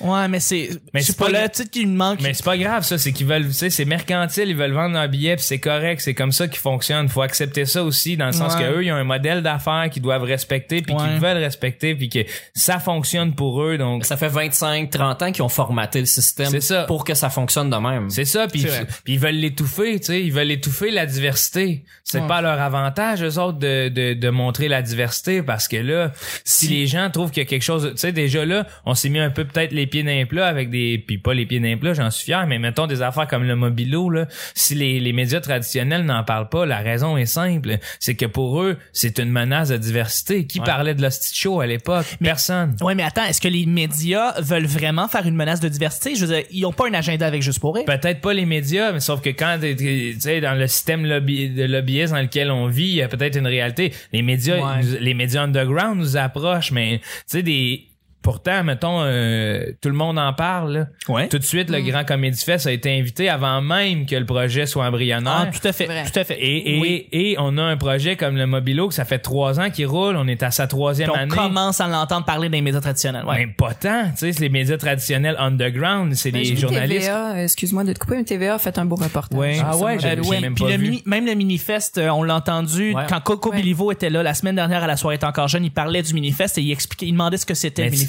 [0.00, 0.70] Ouais, mais c'est.
[0.94, 2.20] Mais c'est pas pas là, le- tu sais, qu'il me manque.
[2.22, 5.06] Mais c'est pas grave ça, c'est qu'ils veulent, tu sais, c'est mercantile, ils veulent vendre
[5.08, 7.08] billets puis c'est correct, c'est comme ça qu'ils fonctionnent.
[7.08, 8.60] Faut accepter ça aussi dans le sens Ouais.
[8.62, 11.00] que eux ils ont un modèle d'affaires qu'ils doivent respecter puis Ouais.
[11.08, 12.20] qu'ils veulent respecter puis que
[12.54, 14.04] ça fonctionne pour eux donc.
[14.04, 16.84] Ça fait 25, 30 ans qu'ils ont formaté le système C'est ça.
[16.84, 18.10] pour que ça fonctionne de même.
[18.10, 18.66] C'est ça, puis
[19.06, 21.84] ils veulent l'étouffer, tu sais, ils veulent étouffer la diversité.
[22.04, 22.26] C'est Ouais.
[22.26, 26.12] pas à leur avantage eux autres de, de, de montrer la diversité parce que là,
[26.44, 29.08] si, les gens trouvent qu'il y a quelque chose, tu sais, déjà là, on s'est
[29.08, 31.60] mis un peu peut-être les pieds dans les plats avec des, puis pas les pieds
[31.60, 34.74] dans les plats, j'en suis fier, mais mettons des affaires comme le mobilo là, si
[34.74, 38.76] les, les médias traditionnels n'en parlent pas, la raison est simple, c'est que pour eux,
[38.92, 40.46] c'est une menace de diversité.
[40.46, 42.06] Qui parlait de l'hostie show à l'époque?
[42.22, 42.76] Personne.
[42.80, 46.14] Ouais, mais attends, est-ce que les médias veulent vraiment faire une menace de diversité?
[46.14, 47.84] Je veux dire, ils ont pas un agenda avec Juste pour rire.
[47.86, 51.64] Peut-être pas les médias, mais sauf que quand tu sais dans le système lobby, de
[51.64, 53.92] lobbyisme dans lequel on vit, il y a peut-être une réalité.
[54.12, 54.82] Les médias, Ouais.
[54.82, 57.86] nous- les médias underground nous approchent, mais tu sais des
[58.22, 60.72] Pourtant, mettons, euh, tout le monde en parle.
[60.72, 60.86] là.
[61.08, 61.28] Ouais.
[61.28, 64.66] Tout de suite, le Grand Comédie Fest a été invité avant même que le projet
[64.66, 65.46] soit embryonnaire.
[65.48, 66.04] Ah, tout à fait, Vrai.
[66.04, 66.38] tout à fait.
[66.38, 67.08] Et, et, Oui.
[67.12, 70.16] et on a un projet comme le Mobilo que ça fait trois ans qu'il roule.
[70.16, 71.34] On est à sa troisième Puis on année.
[71.34, 73.24] commence à l'entendre parler des médias traditionnels.
[73.24, 73.38] Ouais.
[73.38, 74.10] Même pas tant.
[74.10, 77.00] Tu sais, c'est les médias traditionnels underground, c'est Ben, des journalistes.
[77.06, 79.38] TVA, euh, excuse-moi de te couper, mais TVA a fait un beau reportage.
[79.38, 79.56] Ouais.
[79.64, 80.40] Ah ouais, Euh, j'ai- j'ai ouais.
[80.40, 80.82] même Puis pas le vu.
[80.90, 83.04] mini- même le Minifest, euh, on l'a entendu Ouais.
[83.08, 83.56] quand Coco Ouais.
[83.56, 86.12] Bilivo était là la semaine dernière à la soirée T'es encore jeune, il parlait du
[86.14, 88.02] Minifest et il expliquait, il demandait ce que c'était Mais le tu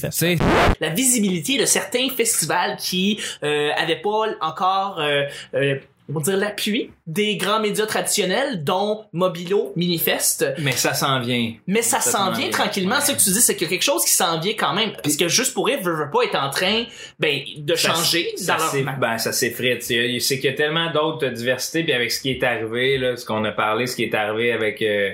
[0.80, 5.76] La visibilité de certains festivals qui euh, avaient pas encore euh, euh,
[6.10, 11.54] on va dire l'appui des grands médias traditionnels dont Mobilo, Minifest, mais ça s'en vient.
[11.68, 12.50] mais ça, Ça s'en vient vient.
[12.50, 13.00] tranquillement.
[13.00, 14.92] Ce que tu dis, c'est qu'il y a quelque chose qui s'en vient quand même.
[15.04, 16.84] Parce que juste pour rire, veut, pas être en train
[17.20, 19.84] ben, de Ça- changer ça, dans leur ben, ça s'effrite.
[19.84, 23.16] C'est c'est qu'il y a tellement d'autres diversités, puis avec ce qui est arrivé, là,
[23.16, 25.12] ce qu'on a parlé, ce qui est arrivé avec euh,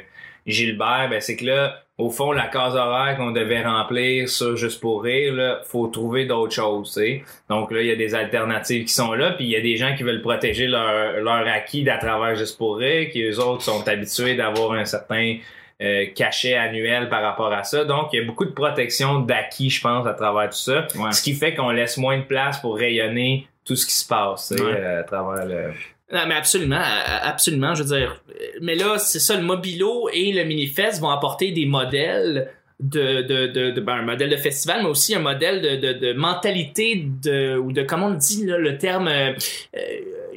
[0.47, 4.79] Gilbert, ben, c'est que là, au fond, la case horaire qu'on devait remplir, ça, juste
[4.79, 7.23] pour rire, là, faut trouver d'autres choses, tu sais.
[7.49, 9.77] Donc là, il y a des alternatives qui sont là, puis il y a des
[9.77, 13.63] gens qui veulent protéger leur, leur acquis à travers juste pour rire, qui eux autres
[13.63, 15.37] sont habitués d'avoir un certain
[15.81, 17.83] euh, cachet annuel par rapport à ça.
[17.83, 20.87] Donc, il y a beaucoup de protection d'acquis, je pense, à travers tout ça.
[20.95, 21.11] Ouais.
[21.11, 24.49] Ce qui fait qu'on laisse moins de place pour rayonner tout ce qui se passe
[24.49, 24.75] tu sais, Ouais.
[24.77, 25.71] euh, à travers le...
[26.11, 26.79] Non, mais absolument,
[27.23, 28.21] absolument, je veux dire.
[28.61, 33.47] Mais là, c'est ça, le Mobilo et le Minifest vont apporter des modèles de, de,
[33.47, 37.03] de, de- ben, un modèle de festival, mais aussi un modèle de, de, de mentalité
[37.23, 39.33] de, ou de, comment on dit, là, le terme, euh,
[39.75, 39.79] euh,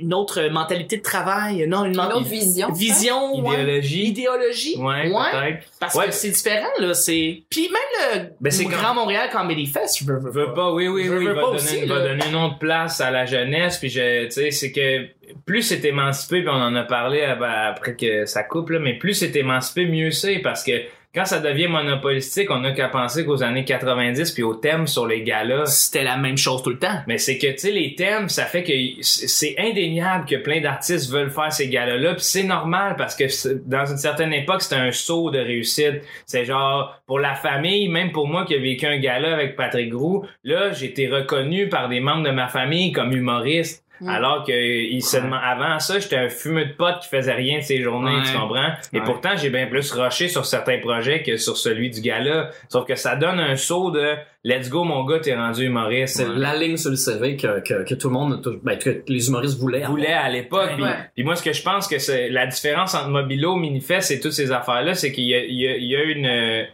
[0.01, 2.73] une autre mentalité de travail, non, une, Une autre vision.
[2.73, 3.55] vision, ouais.
[3.63, 4.05] Idéologie.
[4.09, 5.67] idéologie, Ouais, peut-être.
[5.79, 6.07] parce Ouais.
[6.07, 9.99] que c'est différent, là, c'est, puis même le Ben, c'est Grand quand- Montréal Comedy Fest,
[10.01, 11.79] je veux, veux Veux pas, oui, oui, Je oui, veux il va, pas donner, aussi,
[11.83, 12.09] il va là.
[12.09, 15.07] donner une autre place à la jeunesse, puis je, tu sais, c'est que
[15.47, 18.79] plus c'est émancipé, puis on en a parlé euh, ben, après que ça coupe, là,
[18.81, 20.73] mais plus c'est émancipé, mieux c'est, parce que
[21.12, 25.07] quand ça devient monopolistique, on n'a qu'à penser qu'aux années 90 puis aux thèmes sur
[25.07, 25.66] les galas.
[25.66, 27.01] C'était la même chose tout le temps.
[27.09, 31.11] Mais c'est que, tu sais, les thèmes, ça fait que c'est indéniable que plein d'artistes
[31.11, 33.25] veulent faire ces galas-là, puis c'est normal parce que
[33.66, 36.03] dans une certaine époque, c'était un saut de réussite.
[36.27, 39.90] C'est genre, pour la famille, même pour moi qui ai vécu un gala avec Patrick
[39.90, 43.85] Groux, là, j'ai été reconnu par des membres de ma famille comme humoriste.
[44.09, 47.63] Alors que il se avant ça, j'étais un fumeux de potes qui faisait rien de
[47.63, 48.23] ses journées, Ouais.
[48.25, 48.69] tu comprends?
[48.93, 49.05] Et Ouais.
[49.05, 52.51] pourtant, j'ai bien plus rushé sur certains projets que sur celui du gala.
[52.69, 56.17] Sauf que ça donne un saut de Let's go mon gars, t'es rendu humoriste.
[56.17, 59.29] C'est la ligne sur le CV que, que, que tout le monde, ben, que les
[59.29, 59.85] humoristes voulaient.
[59.85, 60.71] voulait à l'époque.
[60.77, 60.97] Puis, Ouais.
[61.15, 64.33] puis moi, ce que je pense que c'est la différence entre Mobilo, Minifest et toutes
[64.33, 66.65] ces affaires-là, c'est qu'il y a, il y a, il y a une, euh,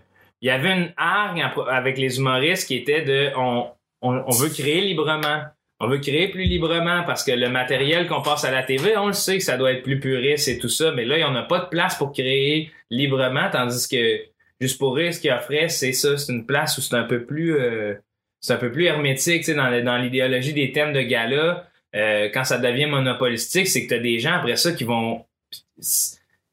[0.43, 3.67] il y avait une hargne avec les humoristes qui était de, on,
[4.01, 5.43] on, on veut créer librement.
[5.79, 9.09] On veut créer plus librement parce que le matériel qu'on passe à la TV, on
[9.09, 11.43] le sait que ça doit être plus puriste et tout ça, mais là, on n'a
[11.43, 14.21] pas de place pour créer librement, tandis que
[14.59, 17.25] juste pour rire, ce qu'il offrait, c'est ça, c'est une place où c'est un peu
[17.25, 17.95] plus, euh,
[18.41, 21.69] c'est un peu plus hermétique, tu sais, dans, l'idéologie des thèmes de gala.
[21.95, 25.25] Euh, quand ça devient monopolistique, c'est que t'as des gens après ça qui vont.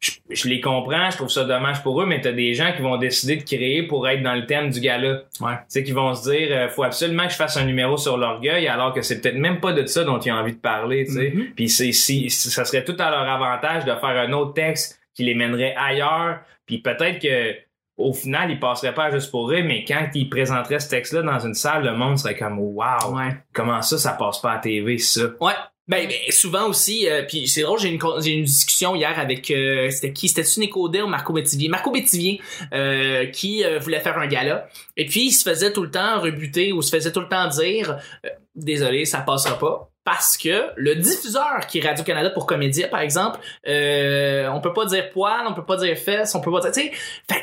[0.04, 2.82] Je, je les comprends, je trouve ça dommage pour eux, mais t'as des gens qui
[2.82, 5.22] vont décider de créer pour être dans le thème du gala.
[5.40, 5.54] Ouais.
[5.56, 8.18] Tu sais, qui vont se dire, euh, faut absolument que je fasse un numéro sur
[8.18, 11.06] l'orgueil, alors que c'est peut-être même pas de ça dont ils ont envie de parler,
[11.06, 11.32] tu sais.
[11.34, 11.54] Mhm.
[11.56, 15.24] Puis c'est si, ça serait tout à leur avantage de faire un autre texte qui
[15.24, 16.40] les mènerait ailleurs.
[16.66, 17.56] Puis peut-être que
[17.96, 21.40] au final, il passerait pas juste pour rire, mais quand il présenterait ce texte-là dans
[21.40, 23.38] une salle, le monde serait comme Wow, Ouais.
[23.54, 25.22] comment ça, ça passe pas à TV, ça?
[25.40, 25.54] Ouais.
[25.90, 29.52] Ben, ben, souvent aussi, euh, puis c'est drôle, j'ai une, j'ai une discussion hier avec,
[29.52, 30.30] euh, c'était qui?
[30.30, 31.68] C'était-tu Nicodé ou Marco Bétivier?
[31.68, 32.40] Marco Bétivier,
[32.74, 34.70] euh, qui euh, voulait faire un gala.
[34.96, 37.50] Et puis, il se faisait tout le temps rebuter ou se faisait tout le temps
[37.50, 39.90] dire, euh, désolé, ça passera pas.
[40.06, 44.86] Parce que le diffuseur qui est Radio-Canada pour Comédia, par exemple, euh, on peut pas
[44.86, 46.92] dire poil, on peut pas dire fesses, on peut pas dire, tu sais,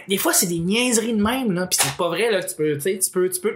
[0.08, 2.74] des fois, c'est des niaiseries de même, là, pis c'est pas vrai, là, tu peux,
[2.74, 3.54] tu sais, tu peux, tu peux,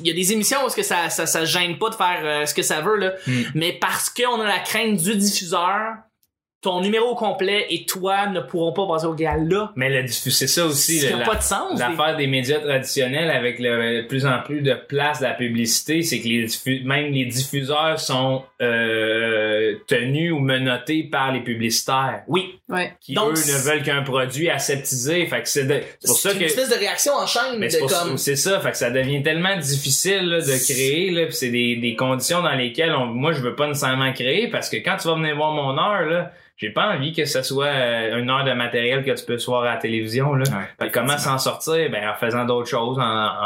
[0.00, 2.20] il y a des émissions où est-ce que ça, ça, ça gêne pas de faire
[2.22, 3.12] euh, ce que ça veut, là.
[3.26, 3.42] Mm.
[3.54, 5.94] Mais parce qu'on a la crainte du diffuseur,
[6.62, 9.72] ton numéro complet et toi ne pourront pas passer au gala.
[9.76, 11.78] Mais le c'est ça aussi, Ça n'a pas de sens.
[11.78, 16.02] L'affaire des médias traditionnels avec le, de plus en plus de place de la publicité,
[16.02, 16.46] c'est que les
[16.84, 19.49] même les diffuseurs sont euh,
[19.86, 22.22] tenus ou menottés par les publicitaires.
[22.28, 22.58] Oui.
[22.68, 22.92] Ouais.
[23.00, 25.26] Qui Donc, eux ne veulent qu'un produit aseptisé.
[25.26, 27.66] Fait que c'est de- c'est pour ça une que espèce de réaction en chaîne mais
[27.66, 28.16] de c'est pour- comme.
[28.18, 31.76] c'est ça, fait que ça devient tellement difficile là, de créer là, pis c'est des,
[31.76, 35.08] des conditions dans lesquelles on, moi je veux pas nécessairement créer parce que quand tu
[35.08, 38.44] vas venir voir mon heure là, j'ai pas envie que ce soit euh, une heure
[38.44, 40.44] de matériel que tu peux voir à la télévision là.
[40.92, 41.90] Comment s'en sortir?
[41.90, 43.02] Ben en faisant d'autres choses, en,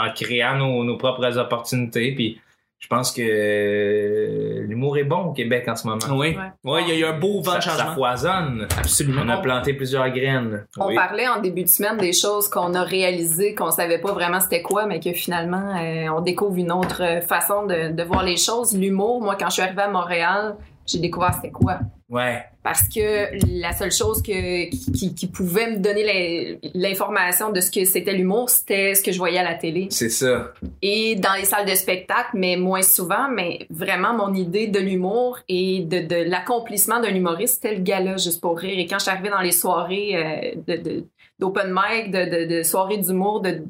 [0.07, 2.40] en créant nos, nos propres opportunités puis
[2.80, 6.00] je pense que euh, l'humour est bon au Québec en ce moment.
[6.18, 6.37] Oui.
[6.64, 6.72] Ouais.
[6.72, 7.94] Ouais, il y a eu un beau vent Ça, de ça changement.
[7.94, 8.68] foisonne.
[8.78, 9.22] Absolument.
[9.24, 10.66] On a planté plusieurs graines.
[10.78, 10.94] On Oui.
[10.94, 14.62] parlait en début de semaine des choses qu'on a réalisées, qu'on savait pas vraiment c'était
[14.62, 18.37] quoi, mais que finalement, euh, on découvre une autre euh, façon de, de voir les
[18.37, 18.76] choses.
[18.76, 20.56] L'humour, moi, quand je suis arrivée à Montréal,
[20.87, 21.81] j'ai découvert c'était quoi.
[22.09, 22.44] Ouais.
[22.62, 27.85] Parce que la seule chose que, qui, qui pouvait me donner l'information de ce que
[27.85, 29.88] c'était l'humour, c'était ce que je voyais à la télé.
[29.90, 30.53] C'est ça.
[30.81, 35.38] Et dans les salles de spectacle, mais moins souvent, mais vraiment mon idée de l'humour
[35.49, 38.79] et de, de l'accomplissement d'un humoriste, c'était le gala juste pour rire.
[38.79, 40.94] Et quand je suis arrivée dans les soirées euh,
[41.38, 43.62] d'open mic, de, de, de soirées d'humour, de,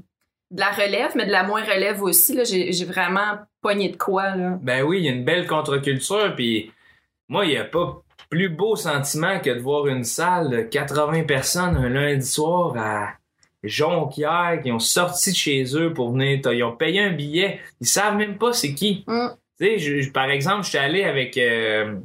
[0.50, 4.58] de la relève, mais de la moins relève aussi, j'ai vraiment pogné de quoi, là.
[4.62, 6.70] Ben oui, il y a une belle contre-culture, puis
[7.28, 11.24] moi, il n'y a pas plus beau sentiment que de voir une salle de 80
[11.24, 13.10] personnes un lundi soir à
[13.62, 17.86] Jonquière qui ont sorti de chez eux pour venir, ils ont payé un billet, ils
[17.86, 19.04] savent même pas c'est qui.
[19.06, 19.28] Mm.
[19.58, 21.96] Tu sais, je- je- par exemple, j'étais allé avec euh,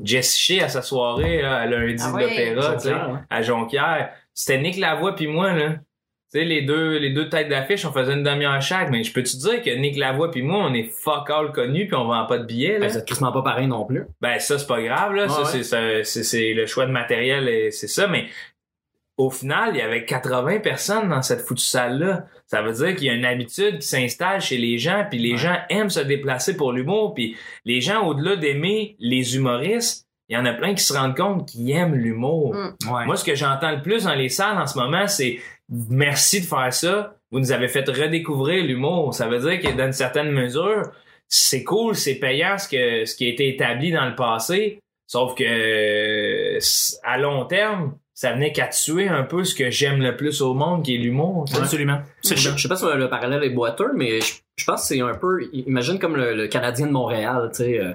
[0.00, 2.70] Jess Shea à sa soirée là, à lundi Ah de l'opéra,
[3.30, 4.10] à Jonquière.
[4.34, 5.74] C'était Nick Lavoie puis moi là.
[6.30, 9.12] Tu sais, les deux, les deux têtes d'affiche, on faisait une demi-heure chaque, mais je
[9.14, 12.04] peux te dire que Nick Lavoie puis moi, on est fuck all connus puis on
[12.04, 12.88] vend pas de billets, là?
[12.88, 14.04] Ben, c'est pas pareil non plus.
[14.20, 15.28] Ben, ça, c'est pas grave, là.
[15.28, 18.26] ça, Ouais, c'est- c'est, c'est, c'est le choix de matériel et c'est ça, mais
[19.16, 22.26] au final, il y avait 80 personnes dans cette foutue salle-là.
[22.46, 25.32] Ça veut dire qu'il y a une habitude qui s'installe chez les gens, puis les
[25.32, 25.36] Ouais.
[25.38, 30.36] gens aiment se déplacer pour l'humour, puis les gens, au-delà d'aimer les humoristes, il y
[30.36, 32.54] en a plein qui se rendent compte qu'ils aiment l'humour.
[32.54, 32.92] Mm.
[32.92, 33.06] Ouais.
[33.06, 35.38] Moi, ce que j'entends le plus dans les salles en ce moment, c'est
[35.70, 37.14] merci de faire ça.
[37.30, 39.14] Vous nous avez fait redécouvrir l'humour.
[39.14, 40.82] Ça veut dire que dans une certaine mesure,
[41.28, 44.80] c'est cool, c'est payant ce que ce qui a été établi dans le passé.
[45.06, 46.58] Sauf que
[47.04, 50.54] à long terme, ça venait qu'à tuer un peu ce que j'aime le plus au
[50.54, 51.46] monde, qui est l'humour.
[51.50, 52.00] Je, Absolument.
[52.22, 55.14] je sais pas si le parallèle est boiteux, mais je, je pense que c'est un
[55.14, 55.48] peu.
[55.52, 57.78] Imagine comme le, le Canadien de Montréal, tu sais.
[57.78, 57.92] euh,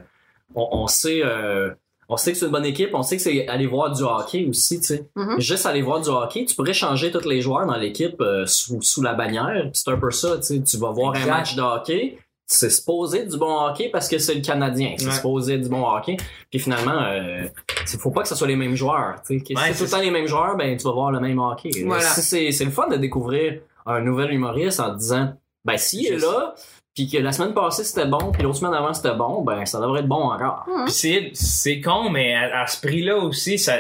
[0.56, 1.22] on, on sait.
[1.24, 1.72] euh,
[2.10, 4.46] on sait que c'est une bonne équipe, on sait que c'est aller voir du hockey
[4.50, 5.08] aussi, tu sais.
[5.16, 5.40] Mhm.
[5.40, 8.82] Juste aller voir du hockey, tu pourrais changer tous les joueurs dans l'équipe euh, sous,
[8.82, 9.70] sous la bannière.
[9.74, 10.62] C'est un peu ça, tu sais.
[10.64, 11.30] Tu vas voir Exact.
[11.30, 14.94] un match de hockey, c'est supposé du bon hockey parce que c'est le Canadien.
[14.98, 15.12] C'est Ouais.
[15.14, 16.18] supposé du bon hockey.
[16.52, 17.46] Puis finalement, euh,
[17.86, 19.16] c'est- faut pas que ce soit les mêmes joueurs.
[19.26, 19.44] tu sais.
[19.44, 21.20] Que Ouais, si c'est tout le temps les mêmes joueurs, ben tu vas voir le
[21.22, 21.70] même hockey.
[21.86, 22.04] Voilà.
[22.04, 25.34] Si c'est le fun de découvrir un nouvel humoriste en te disant
[25.66, 26.56] ben s'il est Juste- là,
[26.96, 29.80] puis que la semaine passée c'était bon, puis l'autre semaine avant c'était bon, ben ça
[29.80, 30.66] devrait être bon encore.
[30.86, 33.78] Puis c'est, c'est con, mais à, à ce prix-là aussi, ça,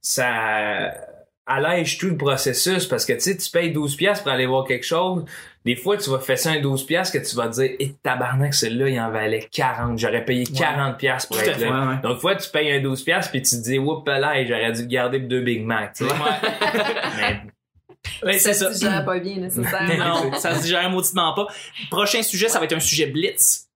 [0.00, 0.92] ça
[1.46, 4.64] allège tout le processus parce que tu sais, tu payes 12 pièces pour aller voir
[4.66, 5.24] quelque chose.
[5.64, 7.92] Des fois, tu vas faire ça un 12 pièces que tu vas te dire, et
[8.02, 9.98] tabarnak, celui-là, il en valait 40.
[9.98, 11.70] J'aurais payé 40 pièces pour être là.
[11.82, 12.00] ouais, ouais.
[12.02, 14.86] Donc, fois, tu payes un 12 pièces puis tu te dis, whoop là, j'aurais dû
[14.86, 16.14] garder deux Big Mac, tu sais.
[17.18, 17.40] Mais
[18.22, 18.72] Ouais, c'est ça.
[18.72, 20.24] se digère pas bien, nécessairement.
[20.24, 21.46] Non, ça se digère mauditement pas.
[21.90, 23.67] Prochain sujet, ça va être un sujet blitz.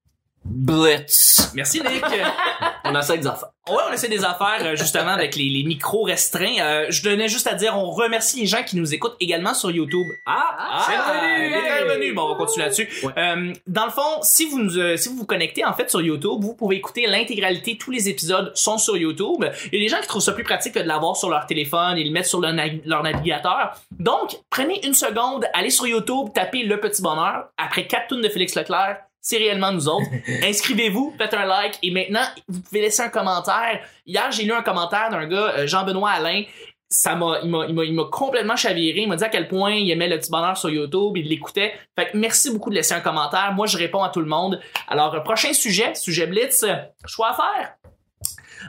[0.45, 1.51] Blitz.
[1.55, 2.05] Merci Nick.
[2.85, 3.49] On essaie des affaires.
[3.69, 6.59] Ouais, on essaie des affaires euh, justement avec les, les micros restreints.
[6.61, 9.71] Euh, je tenais juste à dire, on remercie les gens qui nous écoutent également sur
[9.71, 10.05] YouTube.
[10.27, 11.47] Ah, c'est revenu!
[11.47, 12.13] il est revenu.
[12.13, 12.89] Bon, on va continuer là-dessus.
[13.05, 13.13] Ouais.
[13.17, 16.03] Euh, dans le fond, si vous nous, euh, si vous vous connectez en fait sur
[16.03, 17.79] YouTube, vous pouvez écouter l'intégralité.
[17.79, 19.45] Tous les épisodes sont sur YouTube.
[19.73, 21.47] Il y a des gens qui trouvent ça plus pratique que de l'avoir sur leur
[21.47, 23.75] téléphone et le mettre sur leur, na- leur navigateur.
[23.93, 27.45] Donc, prenez une seconde, allez sur YouTube, tapez Le Petit Bonheur.
[27.57, 30.11] Après quatre tunes de Félix Leclerc, c'est réellement nous autres.
[30.43, 33.81] Inscrivez-vous, faites un like et maintenant, vous pouvez laisser un commentaire.
[34.05, 36.43] Hier, j'ai lu un commentaire d'un gars, euh, Jean-Benoît Alain.
[36.91, 39.03] ça m'a, il m'a, il m'a, complètement chaviré.
[39.03, 41.73] Il m'a dit à quel point il aimait le petit bonheur sur YouTube, il l'écoutait.
[41.97, 43.53] Fait que merci beaucoup de laisser un commentaire.
[43.55, 44.61] Moi, je réponds à tout le monde.
[44.89, 46.65] Alors, euh, prochain sujet, sujet Blitz,
[47.07, 47.75] choix à faire.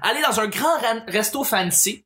[0.03, 2.05] Aller dans un grand ra- resto fancy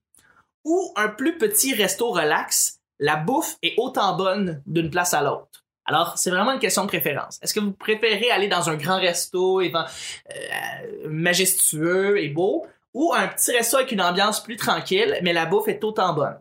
[0.63, 2.79] ou un plus petit resto relax.
[2.99, 5.56] La bouffe est autant bonne d'une place à l'autre.
[5.87, 7.39] Alors, c'est vraiment une question de préférence.
[7.41, 9.85] Est-ce que vous préférez aller dans un grand resto évan-
[10.29, 15.45] euh, majestueux et beau ou un petit resto avec une ambiance plus tranquille, mais la
[15.45, 16.37] bouffe est autant bonne?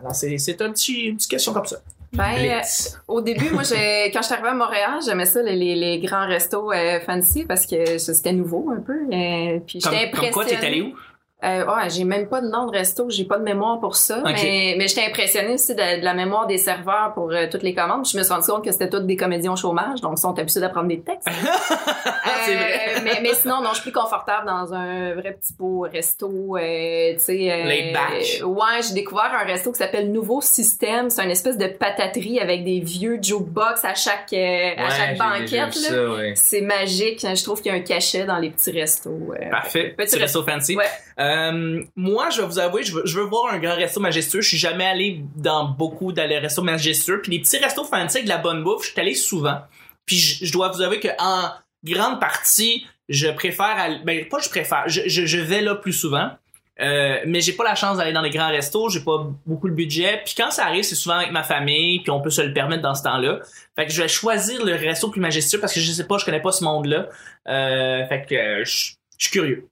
[0.00, 1.76] Alors, c'est, c'est un petit, une petite question comme ça.
[2.12, 2.60] Ben, euh,
[3.08, 5.98] au début, moi, j'ai, quand je suis arrivée à Montréal, j'aimais ça, les, les, les
[6.00, 8.92] grands restos euh, fancy, parce que c'était nouveau un peu.
[8.92, 10.60] euh, puis j'étais comme quoi, impressionnée.
[10.60, 10.94] t'es allé où?
[11.44, 14.18] Euh, ouais, j'ai même pas de nom de resto, j'ai pas de mémoire pour ça.
[14.18, 14.30] Ok.
[14.42, 17.74] Mais, mais j'étais impressionnée aussi de, de la mémoire des serveurs pour euh, toutes les
[17.74, 18.06] commandes.
[18.06, 20.38] Je me suis rendu compte que c'était tous des comédiens au chômage, donc ils sont
[20.38, 21.28] habitués d'apprendre des textes.
[22.44, 22.80] c'est vrai.
[22.96, 26.56] Euh, mais, mais sinon, non, je suis plus confortable dans un vrai petit beau resto,
[26.56, 27.50] euh, tu sais.
[27.50, 28.46] euh.
[28.46, 31.10] Ouais, j'ai découvert un resto qui s'appelle Nouveau Système.
[31.10, 35.74] C'est une espèce de pataterie avec des vieux jukebox à chaque, euh, à chaque banquette.
[36.16, 36.32] ouais.
[36.36, 37.20] C'est magique.
[37.28, 39.10] Je trouve qu'il y a un cachet dans les petits restos.
[39.10, 39.94] euh, Parfait.
[39.96, 40.76] Petit Petit resto fancy.
[40.76, 40.84] Ouais.
[41.32, 44.40] Euh, moi, je vais vous avouer, je veux, voir un grand resto majestueux.
[44.40, 47.22] Je suis jamais allé dans beaucoup d'aller restos majestueux.
[47.22, 49.58] Puis les petits restos fancy de la bonne bouffe, je suis allé souvent.
[50.04, 51.50] Puis je, dois vous avouer que en
[51.84, 56.30] grande partie, je préfère aller, ben pas je préfère, je, vais là plus souvent.
[56.80, 59.74] Euh, mais j'ai pas la chance d'aller dans les grands restos, j'ai pas beaucoup de
[59.74, 60.22] budget.
[60.24, 62.82] Puis quand ça arrive, c'est souvent avec ma famille, puis on peut se le permettre
[62.82, 63.40] dans ce temps-là.
[63.76, 66.24] Fait que je vais choisir le resto plus majestueux parce que je sais pas, je
[66.24, 67.08] connais pas ce monde-là.
[67.48, 69.68] Euh, fait que euh, je suis curieux.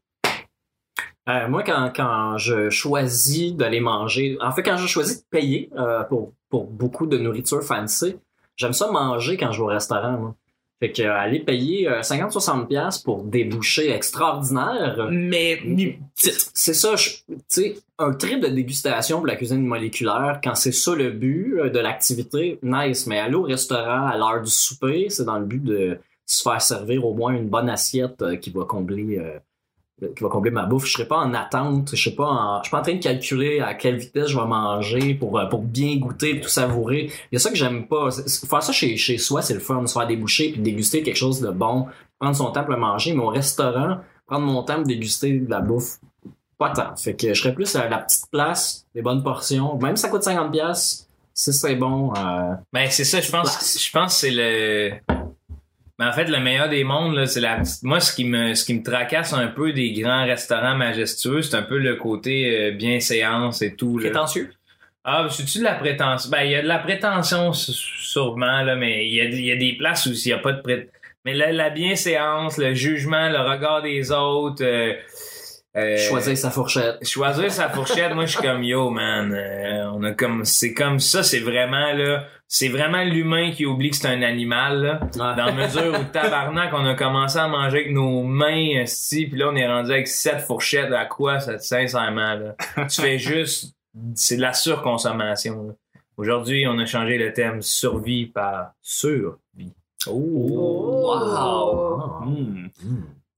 [1.31, 5.71] Euh, moi, quand, quand je choisis d'aller manger, en fait, quand je choisis de payer
[5.77, 8.16] euh, pour, pour beaucoup de nourriture fancy,
[8.57, 10.19] j'aime ça manger quand je vais au restaurant.
[10.19, 10.35] Moi.
[10.81, 15.61] Fait que euh, aller payer euh, 50-60$ piastres pour des bouchées extraordinaires, mais
[16.14, 20.95] c'est ça, tu sais, un trip de dégustation pour la cuisine moléculaire, quand c'est ça
[20.95, 23.07] le but de l'activité, nice.
[23.07, 26.62] Mais aller au restaurant à l'heure du souper, c'est dans le but de se faire
[26.62, 29.21] servir au moins une bonne assiette qui va combler
[30.17, 30.87] qui va combler ma bouffe.
[30.87, 33.03] Je serais pas en attente, je sais pas en, je suis pas en train de
[33.03, 37.11] calculer à quelle vitesse je vais manger pour euh, pour bien goûter, et tout savourer.
[37.31, 38.11] Il y a ça que j'aime pas.
[38.11, 41.41] Faire ça chez chez soi, c'est le fun, se faire déboucher puis déguster quelque chose
[41.41, 41.87] de bon,
[42.19, 45.51] prendre son temps pour le manger, mais au restaurant, prendre mon temps pour déguster de
[45.51, 45.99] la bouffe
[46.61, 46.95] pas tant.
[46.95, 49.79] Fait que je serais plus à la petite place, des bonnes portions.
[49.79, 53.79] Même si ça coûte 50 pièces, si c'est bon, euh, Ben, c'est ça, je pense,
[53.79, 54.91] je pense que c'est le,
[56.01, 58.65] ben, en fait, le meilleur des mondes, là, c'est la, moi, ce qui me, ce
[58.65, 62.71] qui me tracasse un peu des grands restaurants majestueux, c'est un peu le côté euh,
[62.71, 64.09] bien séance et tout, là.
[64.09, 64.51] Prétentieux?
[65.05, 66.31] Ah, c'est-tu de la prétention?
[66.31, 69.53] Ben, il y a de la prétention, sûrement, là, mais il y a, il y
[69.53, 70.89] a des places où il n'y a pas de pré...
[71.27, 74.95] Mais la, la bienséance, le jugement, le regard des autres, euh,
[75.76, 77.04] euh, choisir sa fourchette.
[77.06, 80.98] choisir sa fourchette, moi je suis comme yo man, euh, on a comme c'est comme
[80.98, 85.37] ça, c'est vraiment là, c'est vraiment l'humain qui oublie que c'est un animal là, Ouais.
[85.37, 89.38] dans la mesure où tabarnak on a commencé à manger avec nos mains si puis
[89.38, 92.56] là on est rendu avec sept fourchettes à quoi ça sincèrement là?
[92.88, 93.74] Tu fais juste
[94.14, 95.66] c'est de la surconsommation.
[95.68, 95.72] là.
[96.16, 99.72] Aujourd'hui, on a changé le thème survie par survie.
[100.06, 100.12] Oh.
[101.14, 102.24] Wow.
[102.24, 102.66] Hmm.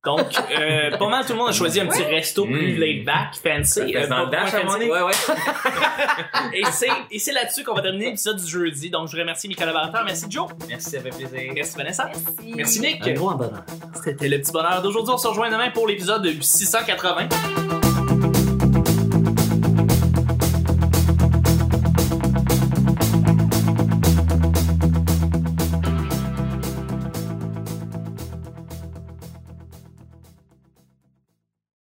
[0.04, 0.26] Donc,
[0.58, 2.80] euh, pas mal tout le monde a choisi un petit resto plus Mm.
[2.80, 3.96] laid back, fancy.
[3.96, 4.76] euh, dans le dash, à?
[4.76, 5.12] Ouais, ouais.
[6.54, 8.90] Et c'est, et c'est là-dessus qu'on va terminer l'épisode du jeudi.
[8.90, 10.02] Donc, je remercie mes collaborateurs.
[10.04, 10.48] Merci Joe.
[10.68, 11.52] Merci, ça fait plaisir.
[11.54, 12.04] Merci Vanessa.
[12.06, 12.54] Merci.
[12.56, 13.06] Merci Nick.
[13.06, 13.62] Un gros bonheur.
[14.04, 15.14] C'était le petit bonheur d'aujourd'hui.
[15.14, 17.28] On se rejoint demain pour l'épisode 680.